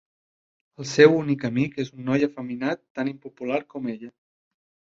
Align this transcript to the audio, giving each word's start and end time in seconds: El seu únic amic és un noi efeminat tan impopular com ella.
El 0.83 0.87
seu 0.91 1.13
únic 1.17 1.45
amic 1.49 1.77
és 1.85 1.93
un 1.97 2.09
noi 2.11 2.27
efeminat 2.29 2.83
tan 2.99 3.13
impopular 3.15 3.63
com 3.77 3.95
ella. 3.97 4.13